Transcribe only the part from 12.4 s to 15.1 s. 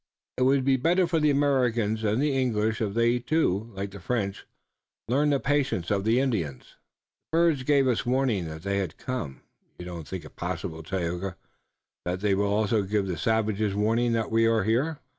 also give the savages warning that we are here?"